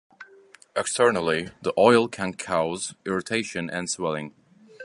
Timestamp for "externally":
0.75-1.49